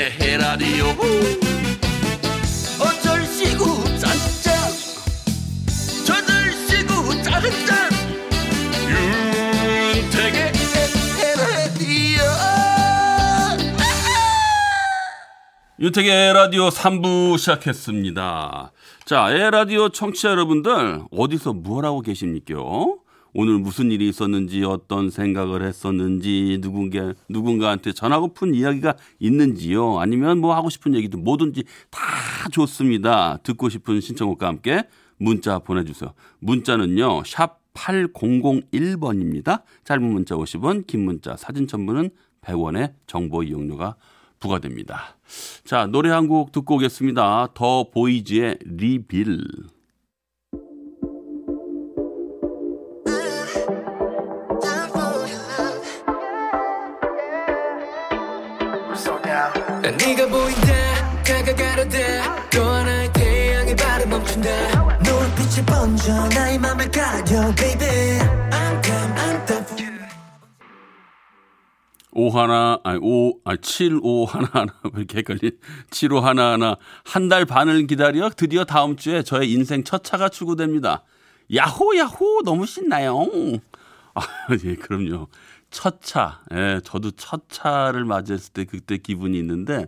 윤택의 0.00 0.32
에라디오 0.32 0.86
어쩔 2.80 3.26
시구 3.26 3.84
짠짠 3.98 4.70
저들 6.06 6.52
시구 6.66 7.22
짠짠 7.22 7.90
윤택의 9.92 10.52
에라디오 11.22 12.22
유택의 15.80 16.32
라디오 16.32 16.68
3부 16.70 17.36
시작했습니다. 17.36 18.72
자, 19.04 19.30
에라디오 19.30 19.90
청취자 19.90 20.30
여러분들, 20.30 21.02
어디서 21.10 21.52
뭘 21.52 21.84
하고 21.84 22.00
계십니까? 22.00 22.54
오늘 23.32 23.58
무슨 23.58 23.90
일이 23.90 24.08
있었는지, 24.08 24.64
어떤 24.64 25.10
생각을 25.10 25.62
했었는지, 25.62 26.58
누군가, 26.60 27.14
누군가한테 27.28 27.92
전하고픈 27.92 28.54
이야기가 28.54 28.94
있는지요? 29.18 29.98
아니면 30.00 30.38
뭐 30.40 30.54
하고 30.54 30.70
싶은 30.70 30.94
얘기도 30.94 31.18
뭐든지 31.18 31.64
다 31.90 32.00
좋습니다. 32.50 33.38
듣고 33.42 33.68
싶은 33.68 34.00
신청곡과 34.00 34.46
함께 34.46 34.84
문자 35.18 35.58
보내주세요. 35.58 36.12
문자는요, 36.40 37.22
샵 37.24 37.60
8001번입니다. 37.74 39.62
짧은 39.84 40.02
문자 40.02 40.34
50원, 40.34 40.86
긴 40.86 41.04
문자, 41.04 41.36
사진 41.36 41.66
첨부는 41.66 42.10
100원의 42.42 42.94
정보 43.06 43.42
이용료가 43.42 43.96
부과됩니다. 44.40 45.16
자, 45.64 45.86
노래 45.86 46.10
한 46.10 46.26
곡 46.26 46.52
듣고 46.52 46.76
오겠습니다. 46.76 47.48
더 47.54 47.90
보이즈의 47.90 48.58
리빌. 48.64 49.44
난 59.82 59.96
네가 59.96 60.26
보인다 60.28 61.22
다가가려다 61.22 62.50
또 62.50 62.62
하나의 62.64 63.12
태양이 63.12 63.74
발을 63.74 64.06
멈춘다 64.08 64.98
노을빛이 65.02 65.66
번져 65.66 66.28
나의 66.28 66.58
맘을 66.58 66.90
가려 66.90 67.54
baby 67.54 68.18
I'm 68.50 68.84
come 68.84 69.14
I'm 69.14 69.46
the 69.46 69.90
오하나, 72.12 72.80
아니, 72.82 72.98
오, 73.00 73.38
아, 73.44 73.54
75 73.56 74.24
하나 74.24 74.48
하나, 74.52 74.72
왜 74.82 74.90
이렇게 74.98 75.18
헷갈리? 75.18 75.52
75 75.90 76.18
하나 76.20 76.52
하나, 76.52 76.76
한 77.04 77.28
달 77.28 77.44
반을 77.44 77.86
기다려 77.86 78.28
드디어 78.30 78.64
다음 78.64 78.96
주에 78.96 79.22
저의 79.22 79.52
인생 79.52 79.84
첫 79.84 80.02
차가 80.02 80.28
출고됩니다. 80.28 81.04
야호, 81.54 81.96
야호! 81.96 82.42
너무 82.44 82.66
신나요. 82.66 83.26
아, 84.14 84.22
예, 84.64 84.74
그럼요. 84.74 85.28
첫 85.70 86.02
차. 86.02 86.42
예, 86.52 86.80
저도 86.84 87.12
첫 87.12 87.48
차를 87.48 88.04
맞이했을 88.04 88.52
때 88.52 88.64
그때 88.64 88.98
기분이 88.98 89.38
있는데, 89.38 89.86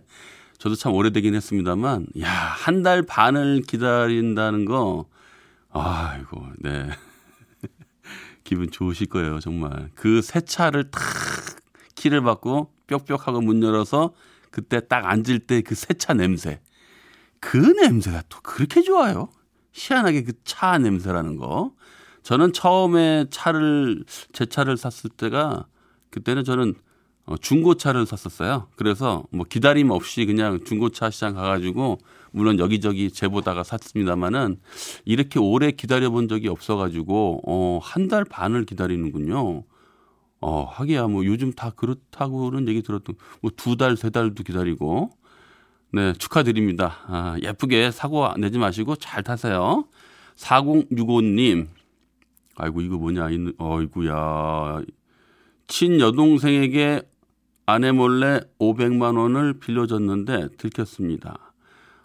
저도 0.57 0.75
참 0.75 0.93
오래되긴 0.93 1.35
했습니다만, 1.35 2.07
야, 2.21 2.29
한 2.31 2.83
달 2.83 3.01
반을 3.03 3.61
기다린다는 3.67 4.65
거, 4.65 5.07
아이고, 5.71 6.47
네. 6.59 6.89
기분 8.43 8.69
좋으실 8.71 9.07
거예요, 9.07 9.39
정말. 9.39 9.89
그 9.95 10.21
새 10.21 10.41
차를 10.41 10.91
탁 10.91 11.01
키를 11.95 12.21
받고 12.21 12.71
뾱뾱하고 12.87 13.41
문 13.41 13.63
열어서 13.63 14.13
그때 14.51 14.85
딱 14.87 15.05
앉을 15.05 15.39
때 15.47 15.61
그 15.61 15.73
새 15.75 15.93
차 15.97 16.13
냄새. 16.13 16.61
그 17.39 17.57
냄새가 17.57 18.23
또 18.29 18.39
그렇게 18.41 18.81
좋아요. 18.81 19.29
희한하게 19.73 20.23
그 20.23 20.33
차 20.45 20.77
냄새라는 20.77 21.37
거. 21.37 21.73
저는 22.23 22.53
처음에 22.53 23.25
차를, 23.31 24.05
제 24.33 24.45
차를 24.45 24.77
샀을 24.77 25.09
때가 25.17 25.65
그때는 26.13 26.43
저는 26.43 26.75
어, 27.25 27.37
중고차를 27.37 28.05
샀었어요. 28.05 28.67
그래서 28.75 29.23
뭐 29.31 29.45
기다림 29.49 29.91
없이 29.91 30.25
그냥 30.25 30.63
중고차 30.65 31.09
시장 31.09 31.33
가가지고 31.35 31.97
물론 32.31 32.59
여기저기 32.59 33.09
재보다가 33.11 33.63
샀습니다만은 33.63 34.57
이렇게 35.05 35.39
오래 35.39 35.71
기다려본 35.71 36.27
적이 36.27 36.49
없어가지고 36.49 37.41
어, 37.47 37.79
한 37.81 38.07
달 38.09 38.25
반을 38.25 38.65
기다리는군요. 38.65 39.63
어, 40.41 40.63
하기야 40.65 41.07
뭐 41.07 41.25
요즘 41.25 41.53
다 41.53 41.69
그렇다고는 41.69 42.67
얘기 42.67 42.81
들었던 42.81 43.15
뭐 43.41 43.51
두 43.55 43.77
달, 43.77 43.95
세 43.95 44.09
달도 44.09 44.43
기다리고. 44.43 45.09
네, 45.93 46.11
축하드립니다. 46.13 46.97
아, 47.07 47.37
예쁘게 47.41 47.91
사고 47.91 48.27
내지 48.37 48.57
마시고 48.57 48.95
잘 48.97 49.23
타세요. 49.23 49.85
4065님. 50.35 51.67
아이고, 52.55 52.81
이거 52.81 52.97
뭐냐. 52.97 53.29
이- 53.29 53.53
어이구야. 53.57 54.81
친여동생에게 55.73 57.01
아내 57.65 57.91
몰래 57.91 58.41
500만 58.59 59.17
원을 59.17 59.59
빌려줬는데 59.59 60.49
들켰습니다. 60.57 61.51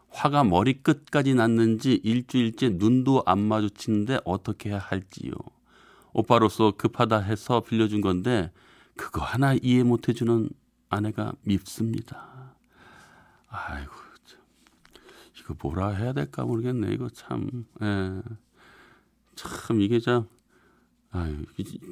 화가 0.08 0.44
머리 0.44 0.82
끝까지 0.82 1.34
났는지 1.34 2.00
일주일째 2.02 2.70
눈도 2.70 3.22
안 3.26 3.38
마주치는데 3.38 4.20
어떻게 4.24 4.70
해야 4.70 4.78
할지요. 4.78 5.32
오빠로서 6.14 6.72
급하다 6.78 7.18
해서 7.18 7.60
빌려준 7.60 8.00
건데 8.00 8.50
그거 8.96 9.20
하나 9.20 9.52
이해 9.52 9.82
못 9.82 10.08
해주는 10.08 10.48
아내가 10.88 11.34
밉습니다. 11.42 12.54
아이고 13.48 13.92
참. 14.24 14.40
이거 15.40 15.54
뭐라 15.62 15.90
해야 15.90 16.14
될까 16.14 16.46
모르겠네. 16.46 16.94
이거 16.94 17.10
참. 17.10 17.66
예. 17.82 18.22
참 19.36 19.82
이게 19.82 20.00
참 20.00 20.26
아유, 21.10 21.36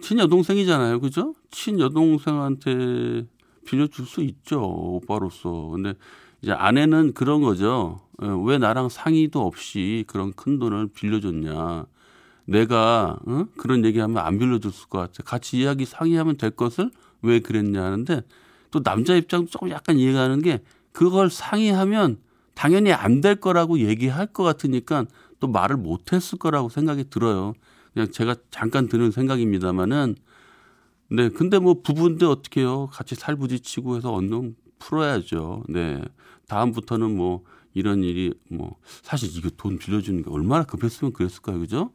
친여동생이잖아요. 0.02 1.00
그죠? 1.00 1.34
친여동생한테 1.50 3.26
빌려줄 3.66 4.06
수 4.06 4.22
있죠. 4.22 4.60
오빠로서. 4.62 5.68
근데 5.72 5.94
이제 6.42 6.52
아내는 6.52 7.14
그런 7.14 7.40
거죠. 7.42 8.00
예, 8.22 8.28
왜 8.44 8.58
나랑 8.58 8.88
상의도 8.88 9.44
없이 9.44 10.04
그런 10.06 10.32
큰 10.34 10.58
돈을 10.58 10.88
빌려줬냐. 10.88 11.86
내가 12.44 13.18
어? 13.26 13.46
그런 13.56 13.84
얘기하면 13.84 14.18
안 14.18 14.38
빌려줬을 14.38 14.88
것 14.88 14.98
같아. 14.98 15.22
같이 15.24 15.58
이야기 15.58 15.84
상의하면 15.84 16.36
될 16.36 16.50
것을 16.50 16.90
왜 17.22 17.40
그랬냐 17.40 17.82
하는데 17.82 18.22
또 18.70 18.82
남자 18.82 19.16
입장도 19.16 19.50
조금 19.50 19.70
약간 19.70 19.96
이해가 19.98 20.20
하는 20.20 20.42
게 20.42 20.62
그걸 20.92 21.30
상의하면 21.30 22.18
당연히 22.54 22.92
안 22.92 23.20
될 23.20 23.36
거라고 23.36 23.80
얘기할 23.80 24.26
것 24.28 24.44
같으니까 24.44 25.06
또 25.40 25.48
말을 25.48 25.76
못 25.76 26.12
했을 26.12 26.38
거라고 26.38 26.68
생각이 26.68 27.10
들어요. 27.10 27.54
그냥 27.96 28.10
제가 28.10 28.36
잠깐 28.50 28.88
드는 28.88 29.10
생각입니다만은 29.10 30.16
네, 31.08 31.30
근데 31.30 31.58
뭐 31.58 31.80
부부인데 31.80 32.26
어떻게 32.26 32.60
해요? 32.60 32.90
같이 32.92 33.14
살부지치고 33.14 33.96
해서 33.96 34.12
언능 34.12 34.54
풀어야죠. 34.78 35.64
네. 35.70 36.02
다음부터는 36.46 37.16
뭐 37.16 37.42
이런 37.72 38.04
일이 38.04 38.34
뭐 38.50 38.76
사실 39.00 39.34
이거 39.34 39.48
돈 39.56 39.78
빌려주는 39.78 40.22
게 40.22 40.28
얼마나 40.28 40.64
급했으면 40.64 41.14
그랬을까요? 41.14 41.58
그죠? 41.58 41.90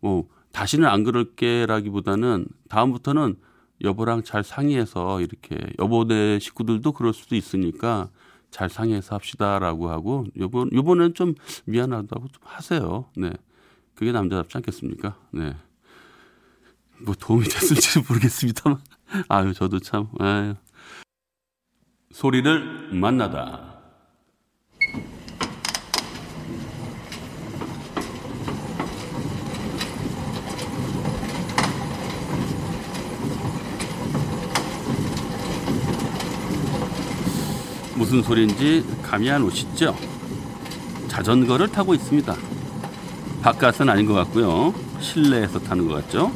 뭐 0.00 0.28
다시는 0.50 0.88
안 0.88 1.04
그럴게라기보다는 1.04 2.48
다음부터는 2.68 3.36
여보랑 3.84 4.24
잘 4.24 4.42
상의해서 4.42 5.20
이렇게 5.20 5.56
여보 5.78 6.04
네 6.04 6.40
식구들도 6.40 6.90
그럴 6.90 7.14
수도 7.14 7.36
있으니까 7.36 8.10
잘 8.50 8.68
상의해서 8.68 9.14
합시다라고 9.14 9.88
하고 9.88 10.24
요번 10.36 10.68
요번엔 10.72 11.14
좀 11.14 11.34
미안하다고 11.66 12.26
좀 12.26 12.42
하세요. 12.42 13.04
네. 13.16 13.30
그게 13.98 14.12
남자답지 14.12 14.56
않겠습니까? 14.58 15.16
네. 15.32 15.56
뭐 17.00 17.16
도움이 17.18 17.48
됐을지 17.48 17.98
모르겠습니다만 18.08 18.78
아유 19.28 19.52
저도 19.52 19.80
참 19.80 20.06
아유. 20.20 20.54
소리를 22.12 22.92
만나다. 22.94 23.80
무슨 37.96 38.22
소리인지 38.22 38.84
감이 39.02 39.28
안 39.28 39.42
오시죠? 39.42 39.96
자전거를 41.08 41.66
타고 41.66 41.94
있습니다. 41.94 42.57
바깥은 43.42 43.88
아닌 43.88 44.06
것 44.06 44.14
같고요. 44.14 44.74
실내에서 45.00 45.58
타는 45.60 45.88
것 45.88 45.94
같죠? 45.94 46.32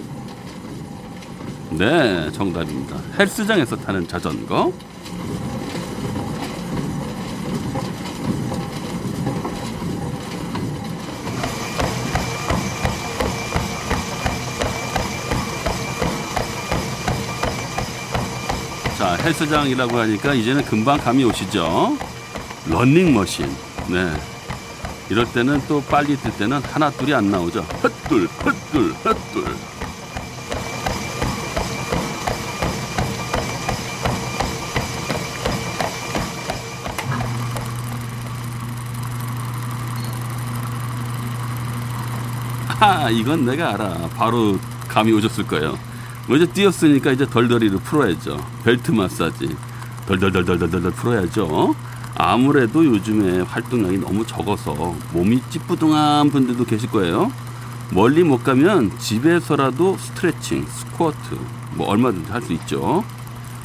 네, 1.71 2.31
정답입니다. 2.33 2.97
헬스장에서 3.19 3.77
타는 3.77 4.07
자전거. 4.07 4.73
자, 18.99 19.17
헬스장이라고 19.17 19.99
하니까 19.99 20.35
이제는 20.35 20.65
금방 20.65 20.99
감이 20.99 21.25
오시죠? 21.25 21.97
런닝머신. 22.69 23.47
네. 23.89 24.32
이럴 25.13 25.31
때는 25.31 25.61
또 25.69 25.83
빨리 25.83 26.17
뜰 26.17 26.33
때는 26.39 26.63
하나 26.63 26.89
둘이 26.91 27.13
안 27.13 27.31
나오죠. 27.31 27.61
헛둘, 27.83 28.27
헛둘, 28.29 28.93
헛둘. 29.05 29.45
아, 42.81 43.11
이건 43.11 43.45
내가 43.45 43.75
알아. 43.75 44.09
바로 44.17 44.59
감이 44.89 45.13
오셨을 45.13 45.47
거예요. 45.47 45.73
뭐 46.27 46.39
먼저 46.39 46.51
뛰었으니까 46.51 47.13
이제 47.13 47.27
덜덜이를 47.27 47.81
풀어야죠. 47.81 48.43
벨트 48.65 48.91
마사지. 48.93 49.55
덜덜덜덜덜덜 50.07 50.91
풀어야죠. 50.93 51.92
아무래도 52.15 52.85
요즘에 52.85 53.41
활동량이 53.43 53.99
너무 53.99 54.27
적어서 54.27 54.95
몸이 55.13 55.43
찌뿌둥한 55.51 56.31
분들도 56.31 56.65
계실 56.65 56.91
거예요. 56.91 57.33
멀리 57.91 58.23
못 58.23 58.43
가면 58.43 58.99
집에서라도 58.99 59.97
스트레칭, 59.99 60.67
스쿼트 60.67 61.39
뭐 61.75 61.89
얼마든지 61.89 62.31
할 62.31 62.43
수 62.43 62.53
있죠. 62.55 63.05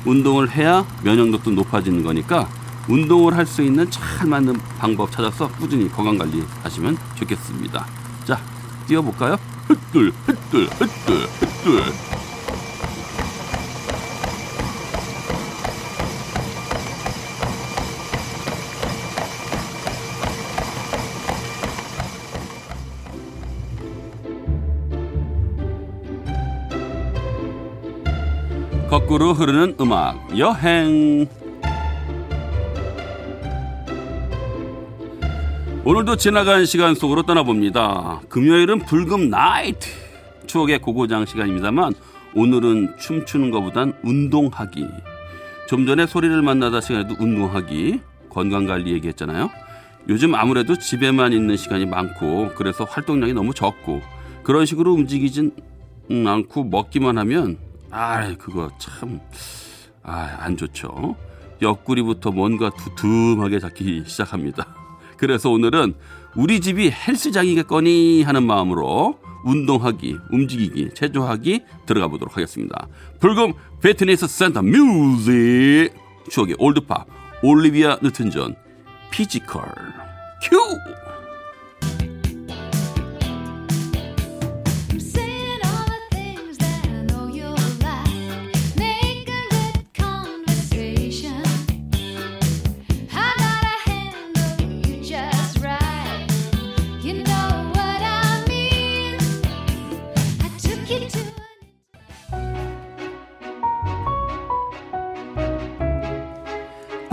운동을 0.05 0.49
해야 0.51 0.85
면역력도 1.03 1.51
높아지는 1.51 2.03
거니까 2.03 2.47
운동을 2.88 3.35
할 3.35 3.45
수 3.45 3.61
있는 3.61 3.89
잘 3.91 4.27
맞는 4.27 4.57
방법 4.79 5.11
찾아서 5.11 5.49
꾸준히 5.59 5.89
건강 5.91 6.17
관리 6.17 6.44
하시면 6.63 6.97
좋겠습니다. 7.15 7.85
자, 8.25 8.39
뛰어볼까요? 8.88 9.38
흩둘, 9.67 10.13
흩둘, 10.25 10.65
흩둘, 10.67 11.17
흩둘. 11.39 12.26
거꾸로 28.89 29.33
흐르는 29.33 29.75
음악 29.81 30.37
여행 30.37 31.27
오늘도 35.83 36.15
지나간 36.15 36.65
시간 36.65 36.95
속으로 36.95 37.23
떠나봅니다. 37.23 38.21
금요일은 38.29 38.79
불금 38.79 39.29
나이트 39.29 39.89
추억의 40.45 40.79
고고장 40.79 41.25
시간입니다만 41.25 41.95
오늘은 42.33 42.95
춤추는 42.97 43.51
것보단 43.51 43.93
운동하기 44.03 44.87
좀 45.67 45.85
전에 45.85 46.05
소리를 46.05 46.41
만나다 46.41 46.79
시간에도 46.79 47.15
운동하기 47.19 47.99
건강관리 48.29 48.93
얘기했잖아요. 48.93 49.49
요즘 50.07 50.33
아무래도 50.33 50.77
집에만 50.77 51.33
있는 51.33 51.57
시간이 51.57 51.85
많고 51.85 52.53
그래서 52.55 52.85
활동량이 52.85 53.33
너무 53.33 53.53
적고 53.53 54.01
그런 54.43 54.65
식으로 54.65 54.93
움직이진 54.93 55.51
않고 56.09 56.63
먹기만 56.63 57.17
하면 57.17 57.66
아, 57.91 58.35
그거 58.37 58.69
참, 58.77 59.19
아, 60.03 60.37
안 60.39 60.57
좋죠. 60.57 61.15
옆구리부터 61.61 62.31
뭔가 62.31 62.69
두툼하게 62.69 63.59
잡기 63.59 64.03
시작합니다. 64.05 64.75
그래서 65.17 65.49
오늘은 65.49 65.95
우리 66.35 66.59
집이 66.59 66.91
헬스장이겠거니 66.91 68.23
하는 68.23 68.43
마음으로 68.43 69.19
운동하기, 69.43 70.17
움직이기, 70.31 70.91
체조하기 70.93 71.63
들어가 71.85 72.07
보도록 72.07 72.35
하겠습니다. 72.35 72.87
불금 73.19 73.53
fitness 73.81 74.27
center 74.27 74.61
music 74.61 75.91
추억의 76.29 76.55
old 76.59 76.83
pop 76.83 77.07
올리비아 77.41 77.97
뉴튼 78.01 78.29
존 78.29 78.55
Physical 79.11 79.63
큐! 80.43 80.57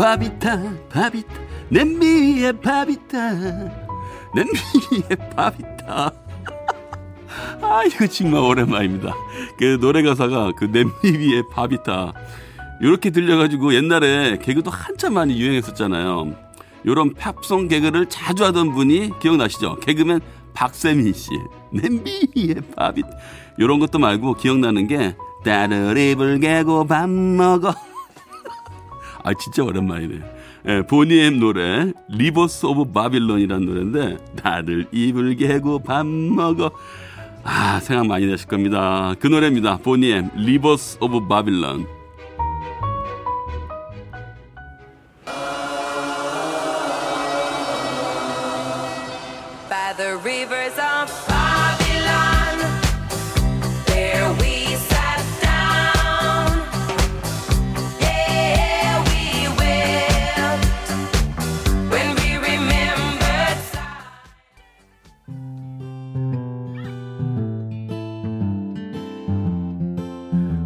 바비타 0.05 0.61
바비타 0.91 1.33
냄비에 1.71 2.53
바비타 2.53 3.33
냄비에 4.35 5.17
바비타. 5.35 6.13
아 7.63 7.85
이거 7.87 8.07
정말 8.09 8.43
오랜만입니다. 8.43 9.15
그 9.59 9.79
노래 9.81 10.03
가사가 10.03 10.53
그 10.59 10.71
냄비 10.71 11.09
위에 11.11 11.43
바비타. 11.51 12.13
이렇게 12.83 13.09
들려가지고 13.09 13.73
옛날에 13.73 14.37
개그도 14.43 14.71
한참 14.71 15.15
많이 15.15 15.41
유행했었잖아요. 15.41 16.35
요런 16.85 17.15
팝송 17.15 17.69
개그를 17.69 18.05
자주 18.11 18.45
하던 18.45 18.75
분이 18.75 19.19
기억나시죠? 19.21 19.77
개그맨 19.77 20.21
박세민 20.53 21.15
씨. 21.15 21.31
냄비 21.73 22.29
위에 22.37 22.57
바비타. 22.77 23.09
요런 23.59 23.79
것도 23.79 23.99
말고 23.99 24.35
기억나는 24.35 24.87
게 24.87 25.17
이불 25.47 26.41
개고 26.41 26.87
밥 26.87 27.09
먹어 27.09 27.73
아 29.25 29.33
진짜 29.35 29.65
오랜만이네. 29.65 30.21
예, 30.67 30.83
보니엠 30.83 31.41
노래 31.41 31.93
Rivers 32.09 32.67
of 32.67 32.93
Babylon이라는 32.93 33.67
노래인데 33.67 34.19
다들 34.37 34.87
이불 34.93 35.35
개고 35.37 35.79
밥 35.81 36.07
먹어. 36.07 36.71
아 37.43 37.81
생각 37.81 38.07
많이 38.07 38.27
나실 38.27 38.47
겁니다. 38.47 39.15
그 39.19 39.27
노래입니다. 39.27 39.79
보니엠 39.79 40.31
Rivers 40.37 40.99
of 41.01 41.27
Babylon. 41.27 41.87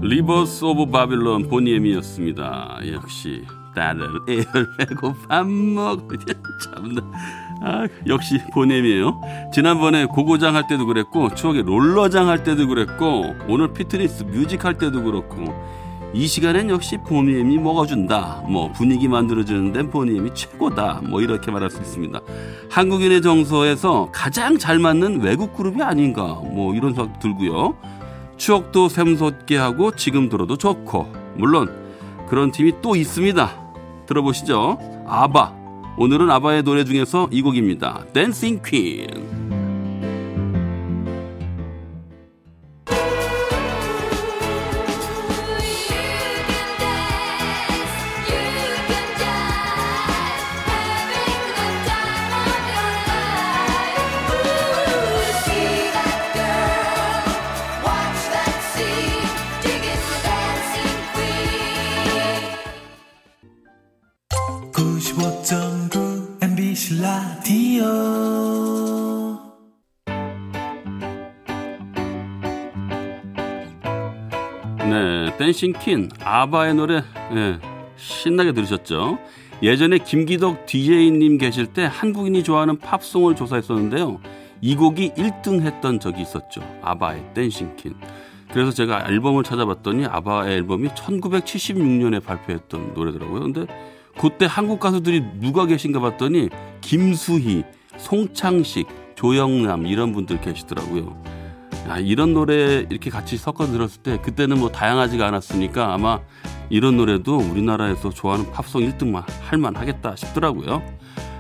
Rivers 0.09 0.65
of 0.65 0.87
Babylon 0.87 1.49
보니엠이었습니다. 1.49 2.79
역시 2.91 3.45
다들 3.77 4.09
애를 4.27 4.67
빼고 4.79 5.15
밥 5.29 5.47
먹어. 5.47 6.09
참나. 6.65 7.03
아, 7.61 7.87
역시 8.07 8.41
보니엠이에요. 8.55 9.21
지난번에 9.53 10.07
고고장 10.07 10.57
할 10.57 10.67
때도 10.67 10.87
그랬고 10.87 11.35
추억의 11.35 11.65
롤러장 11.65 12.27
할 12.27 12.43
때도 12.43 12.69
그랬고 12.69 13.35
오늘 13.49 13.75
fitness 13.75 14.25
music 14.25 14.65
할 14.65 14.79
때도 14.79 15.03
그렇고 15.03 15.45
이 16.15 16.27
시간엔 16.27 16.71
역시 16.71 16.97
보니엠이 17.07 17.59
먹어준다. 17.59 18.45
뭐 18.49 18.73
분위기 18.73 19.09
만들어주는 19.09 19.75
데 19.75 19.83
보니엠이 19.83 20.31
최고다. 20.33 21.03
뭐 21.07 21.21
이렇게 21.21 21.51
말할 21.51 21.69
수 21.69 21.83
있습니다. 21.83 22.19
한국인의 22.71 23.21
정서에서 23.21 24.09
가장 24.11 24.57
잘 24.57 24.79
맞는 24.79 25.21
외국 25.21 25.55
그룹이 25.55 25.83
아닌가. 25.83 26.41
뭐 26.51 26.75
이런 26.75 26.95
생각 26.95 27.19
들고요. 27.19 27.77
추억도 28.39 28.89
샘솟게 28.89 29.57
하고 29.57 29.91
지금 29.91 30.29
들어도 30.29 30.57
좋고 30.57 31.13
물론 31.37 31.69
그런 32.29 32.51
팀이 32.51 32.81
또 32.81 32.97
있습니다. 32.97 33.69
들어보시죠. 34.07 34.79
아바. 35.07 35.55
오늘은 35.99 36.31
아바의 36.31 36.63
노래 36.63 36.85
중에서 36.85 37.29
이 37.31 37.43
곡입니다. 37.43 38.05
댄싱 38.13 38.61
퀸. 38.65 39.48
Dancing 75.49 75.73
Queen 75.81 76.11
아바의 76.23 76.75
노래 76.75 77.03
예, 77.35 77.59
신나게 77.97 78.53
들으셨죠? 78.53 79.19
예전에 79.63 79.97
김기덕 79.97 80.67
DJ님 80.67 81.39
계실 81.39 81.67
때 81.67 81.89
한국인이 81.91 82.43
좋아하는 82.43 82.77
팝송을 82.77 83.35
조사했었는데요. 83.35 84.21
이 84.61 84.77
곡이 84.77 85.13
1등 85.13 85.63
했던 85.63 86.01
적이 86.01 86.21
있었죠. 86.21 86.61
아바의 86.83 87.33
Dancing 87.33 87.77
Queen. 87.77 87.95
그래서 88.53 88.73
제가 88.73 89.07
앨범을 89.09 89.43
찾아봤더니 89.43 90.05
아바의 90.05 90.57
앨범이 90.57 90.89
1976년에 90.89 92.23
발표했던 92.23 92.93
노래더라고요. 92.93 93.41
근데 93.41 93.67
그때 94.21 94.45
한국 94.45 94.81
가수들이 94.81 95.23
누가 95.41 95.65
계신가 95.65 95.99
봤더니 95.99 96.51
김수희, 96.83 97.65
송창식, 97.97 98.87
조영남 99.15 99.87
이런 99.87 100.13
분들 100.13 100.43
계시더라고요. 100.43 101.38
아, 101.89 101.99
이런 101.99 102.35
노래 102.35 102.87
이렇게 102.89 103.11
같이 103.11 103.37
섞어 103.37 103.67
들었을 103.67 104.03
때 104.03 104.19
그때는 104.19 104.59
뭐 104.59 104.71
다양하지가 104.71 105.27
않았으니까 105.27 105.95
아마 105.95 106.21
이런 106.71 106.97
노래도 106.97 107.39
우리나라에서 107.39 108.11
좋아하는 108.11 108.51
팝송 108.53 108.83
1등만 108.83 109.25
할만 109.43 109.77
하겠다 109.77 110.15
싶더라고요. 110.17 110.83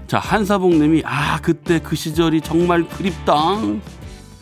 자, 0.06 0.18
한사봉 0.18 0.78
님이 0.78 1.02
아, 1.04 1.38
그때 1.42 1.78
그 1.80 1.94
시절이 1.94 2.40
정말 2.40 2.88
그립다. 2.88 3.34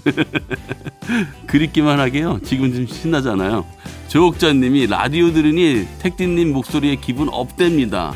그립기만 1.47 1.99
하게요. 1.99 2.39
지금 2.45 2.73
좀 2.73 2.87
신나잖아요. 2.87 3.67
조옥자 4.09 4.53
님이 4.53 4.87
라디오 4.87 5.33
들으니 5.33 5.87
택디 5.99 6.29
님 6.29 6.53
목소리에 6.53 6.97
기분 6.97 7.29
업됩니다. 7.31 8.15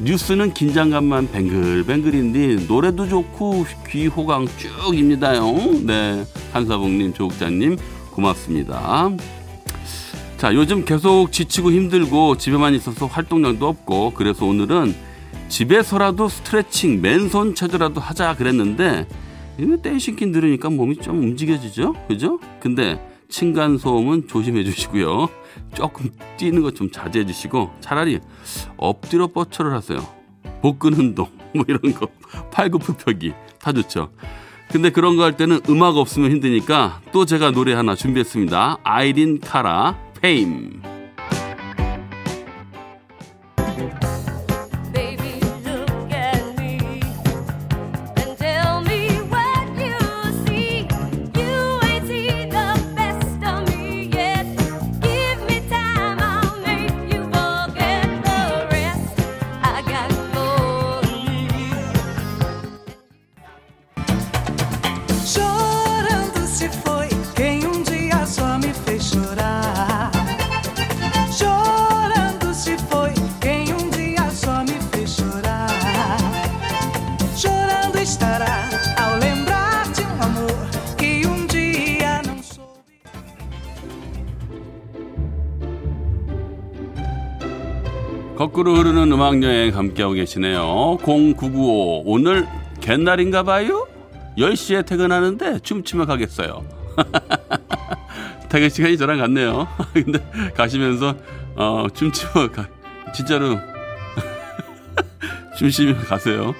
뉴스는 0.00 0.54
긴장감만 0.54 1.30
뱅글뱅글인데 1.30 2.66
노래도 2.66 3.08
좋고 3.08 3.66
귀 3.88 4.06
호강 4.06 4.46
쭉입니다요. 4.56 5.80
네, 5.86 6.24
한사봉님, 6.52 7.14
조옥자님 7.14 7.76
고맙습니다. 8.10 9.10
자, 10.36 10.54
요즘 10.54 10.84
계속 10.84 11.30
지치고 11.30 11.70
힘들고 11.70 12.36
집에만 12.36 12.74
있어서 12.74 13.06
활동량도 13.06 13.66
없고 13.68 14.12
그래서 14.14 14.44
오늘은 14.44 14.94
집에서라도 15.48 16.28
스트레칭, 16.28 17.00
맨손 17.00 17.54
체조라도 17.54 18.00
하자 18.00 18.34
그랬는데 18.34 19.06
이거 19.58 19.76
댄싱킨 19.76 20.32
들으니까 20.32 20.70
몸이 20.70 20.96
좀 20.96 21.20
움직여지죠? 21.20 21.94
그죠? 22.08 22.40
근데 22.58 22.98
층간 23.28 23.78
소음은 23.78 24.26
조심해 24.28 24.64
주시고요. 24.64 25.28
조금 25.74 26.10
뛰는 26.36 26.62
것 26.62 26.72
좀 26.74 26.90
자제해 26.90 27.26
주시고 27.26 27.70
차라리 27.80 28.20
엎드려 28.76 29.26
뻗쳐를 29.28 29.72
하세요. 29.72 29.98
복근 30.62 30.94
운동 30.94 31.26
뭐 31.54 31.64
이런 31.68 31.80
거 31.94 32.08
팔굽혀펴기 32.52 33.32
다 33.60 33.72
좋죠. 33.72 34.10
근데 34.70 34.88
그런 34.90 35.16
거 35.16 35.22
할 35.24 35.36
때는 35.36 35.60
음악 35.68 35.96
없으면 35.96 36.30
힘드니까 36.30 37.00
또 37.12 37.26
제가 37.26 37.50
노래 37.50 37.74
하나 37.74 37.94
준비했습니다. 37.94 38.78
아이린 38.82 39.38
카라 39.40 39.98
페임. 40.20 40.80
거꾸로 88.62 88.76
흐르는 88.76 89.10
음악 89.10 89.42
여행 89.42 89.76
함께하고 89.76 90.14
계시네요. 90.14 90.96
0995 91.02 92.04
오늘 92.06 92.46
갯날인가 92.80 93.42
봐요. 93.42 93.88
10시에 94.38 94.86
퇴근하는데 94.86 95.58
춤추며 95.60 96.06
가겠어요. 96.06 96.64
퇴근 98.48 98.68
시간이 98.68 98.96
저랑 98.98 99.18
같네요. 99.18 99.66
근데 99.92 100.20
가시면서 100.54 101.16
어, 101.56 101.86
춤추며 101.92 102.52
가, 102.52 102.68
진짜로 103.12 103.58
춤추며 105.58 105.96
가세요. 106.04 106.54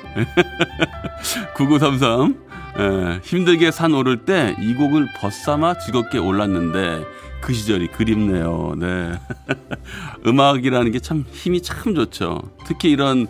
9933 1.54 2.34
에, 2.78 3.20
힘들게 3.22 3.70
산 3.70 3.94
오를 3.94 4.24
때 4.24 4.56
이 4.60 4.74
곡을 4.74 5.06
벗삼아 5.18 5.78
즐겁게 5.78 6.18
올랐는데 6.18 7.04
그 7.42 7.52
시절이 7.52 7.88
그립네요. 7.88 8.74
네. 8.78 9.12
음악이라는 10.26 10.92
게 10.92 11.00
참 11.00 11.24
힘이 11.32 11.60
참 11.60 11.94
좋죠. 11.94 12.40
특히 12.66 12.90
이런 12.90 13.26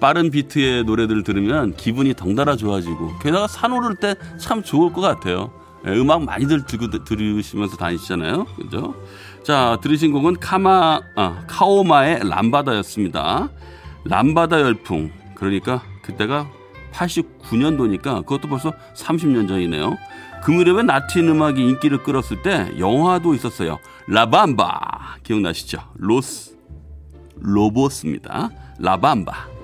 빠른 0.00 0.30
비트의 0.30 0.84
노래들을 0.84 1.24
들으면 1.24 1.74
기분이 1.76 2.14
덩달아 2.14 2.54
좋아지고 2.56 3.18
게다가 3.18 3.48
산 3.48 3.72
오를 3.72 3.96
때 3.96 4.14
참 4.38 4.62
좋을 4.62 4.92
것 4.92 5.00
같아요. 5.00 5.50
예, 5.86 5.90
음악 5.90 6.22
많이들 6.24 6.64
들고, 6.66 7.04
들으시면서 7.04 7.76
다니시잖아요. 7.76 8.44
그죠? 8.56 8.94
자, 9.42 9.78
들으신 9.82 10.12
곡은 10.12 10.36
카마, 10.40 11.00
아, 11.16 11.44
카오마의 11.46 12.20
람바다였습니다. 12.28 13.48
람바다 14.04 14.60
열풍. 14.60 15.10
그러니까 15.34 15.82
그때가 16.02 16.48
89년도니까 16.92 18.24
그것도 18.24 18.48
벌써 18.48 18.72
30년 18.94 19.48
전이네요. 19.48 19.96
그 20.42 20.50
무렵에 20.50 20.82
라틴 20.82 21.28
음악이 21.28 21.60
인기를 21.60 22.02
끌었을 22.02 22.42
때 22.42 22.72
영화도 22.78 23.34
있었어요. 23.34 23.78
라밤바 24.06 25.16
기억나시죠? 25.22 25.78
로스 25.96 26.56
로보스입니다. 27.38 28.50
라밤바. 28.78 29.55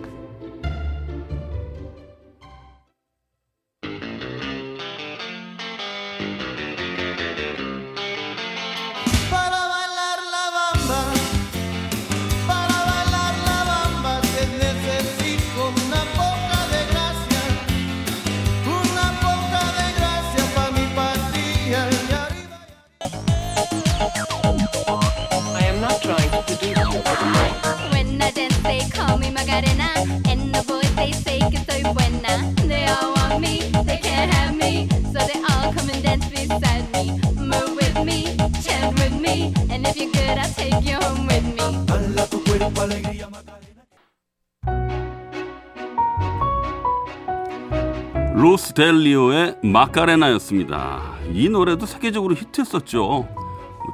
로스 48.42 48.74
델 48.74 49.06
리오의 49.06 49.58
마카레나였습니다. 49.62 51.00
이 51.32 51.48
노래도 51.48 51.86
세계적으로 51.86 52.34
히트했었죠. 52.34 52.98
뭐 53.00 53.28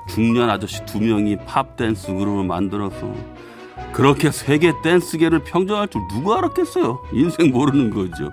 중년 0.09 0.49
아저씨 0.49 0.85
두 0.87 1.01
명이 1.01 1.37
팝 1.45 1.77
댄스 1.77 2.15
그룹을 2.15 2.45
만들어서 2.45 3.13
그렇게 3.99 4.31
세계 4.31 4.73
댄스계를 4.81 5.40
평정할 5.40 5.88
줄 5.88 6.00
누가 6.09 6.38
알았겠어요. 6.38 7.02
인생 7.12 7.50
모르는 7.50 7.90
거죠. 7.90 8.31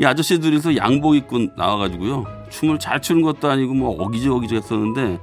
이 0.00 0.04
아저씨 0.04 0.40
둘이서 0.40 0.74
양복 0.74 1.14
입고 1.14 1.46
나와가지고요. 1.56 2.26
춤을 2.50 2.80
잘 2.80 3.00
추는 3.00 3.22
것도 3.22 3.48
아니고 3.48 3.72
뭐 3.72 3.90
어기적 4.02 4.28
어기적 4.28 4.56
했었는데 4.56 5.20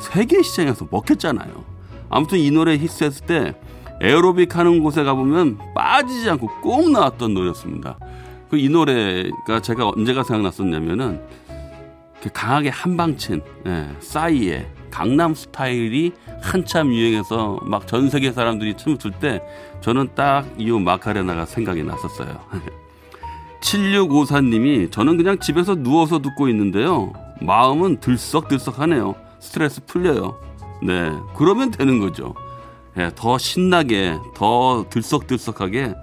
세계 0.00 0.40
시장에서 0.40 0.88
먹혔잖아요. 0.90 1.62
아무튼 2.08 2.38
이 2.38 2.50
노래 2.50 2.78
히트했을 2.78 3.26
때 3.26 3.54
에어로빅 4.00 4.56
하는 4.56 4.82
곳에 4.82 5.04
가보면 5.04 5.58
빠지지 5.74 6.30
않고 6.30 6.48
꼭 6.62 6.90
나왔던 6.90 7.34
노래였습니다. 7.34 7.98
그 8.48 8.56
이 8.56 8.70
노래가 8.70 9.60
제가 9.60 9.90
언제가 9.90 10.22
생각났었냐면은 10.22 11.20
그 12.22 12.30
강하게 12.32 12.70
한방친 12.70 13.42
예, 13.66 13.90
싸이의 14.00 14.66
강남 14.90 15.34
스타일이 15.34 16.14
한참 16.40 16.92
유행해서 16.92 17.58
막 17.64 17.86
전 17.86 18.08
세계 18.10 18.32
사람들이 18.32 18.76
춤을 18.76 18.98
출 18.98 19.10
때 19.12 19.42
저는 19.80 20.08
딱 20.14 20.44
이 20.58 20.70
마카레나가 20.70 21.46
생각이 21.46 21.82
났었어요. 21.82 22.40
7654님이 23.60 24.90
저는 24.90 25.16
그냥 25.16 25.38
집에서 25.38 25.74
누워서 25.74 26.20
듣고 26.20 26.48
있는데요. 26.48 27.12
마음은 27.40 27.98
들썩들썩하네요. 28.00 29.14
스트레스 29.40 29.84
풀려요. 29.84 30.38
네, 30.82 31.12
그러면 31.36 31.70
되는 31.70 31.98
거죠. 31.98 32.34
예, 32.96 33.10
더 33.14 33.36
신나게, 33.38 34.16
더 34.34 34.86
들썩들썩하게 34.90 35.94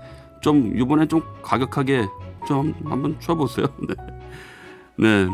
좀 0.42 0.74
이번에 0.78 1.06
좀 1.08 1.22
과격하게 1.42 2.06
좀 2.48 2.74
한번 2.86 3.18
쳐보세요. 3.20 3.68
네. 3.88 3.96
네. 4.98 5.28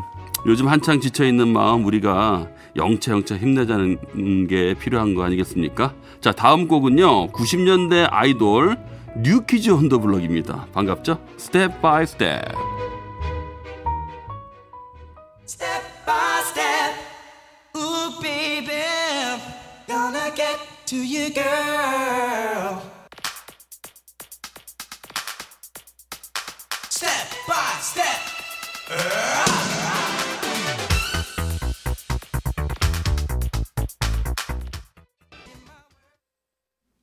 요즘 0.47 0.67
한창 0.67 0.99
지쳐 0.99 1.25
있는 1.25 1.47
마음 1.49 1.85
우리가 1.85 2.47
영차 2.75 3.11
영차 3.11 3.35
힘내자는 3.37 4.47
게 4.47 4.73
필요한 4.75 5.13
거 5.13 5.23
아니겠습니까? 5.23 5.93
자 6.21 6.31
다음 6.31 6.67
곡은요 6.67 7.27
90년대 7.31 8.07
아이돌 8.09 8.77
New 9.17 9.39
Kids 9.39 9.69
on 9.71 9.89
the 9.89 9.99
Block입니다. 9.99 10.67
반갑죠? 10.73 11.19
Step 11.37 11.81
by 11.81 12.05
Step. 12.07 12.41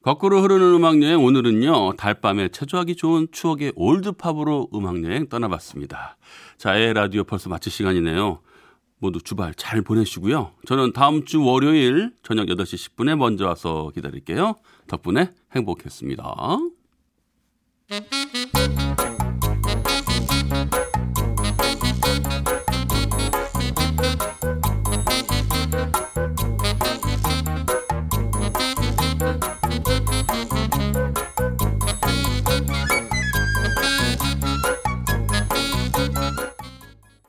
거꾸로 0.09 0.41
흐르는 0.41 0.73
음악 0.73 1.03
여행 1.03 1.23
오늘은요 1.23 1.97
달밤에 1.99 2.49
체조하기 2.49 2.97
좋은 2.97 3.29
추억의 3.31 3.75
올드팝으로 3.77 4.71
음악 4.73 5.05
여행 5.05 5.29
떠나봤습니다. 5.29 6.17
자의 6.57 6.95
라디오 6.95 7.25
벌써 7.25 7.51
마칠 7.51 7.71
시간이네요. 7.71 8.41
모두 9.01 9.21
주말 9.21 9.53
잘 9.53 9.83
보내시고요. 9.83 10.55
저는 10.67 10.95
다음 10.95 11.27
주 11.27 11.45
월요일 11.45 12.15
저녁 12.23 12.47
8시 12.47 12.97
10분에 12.97 13.17
먼저 13.17 13.47
와서 13.47 13.91
기다릴게요. 13.95 14.55
덕분에 14.87 15.31
행복했습니다. 15.55 16.25